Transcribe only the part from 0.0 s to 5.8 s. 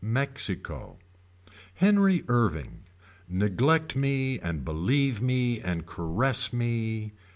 Mexico. Henry Irving. Neglect me and believe me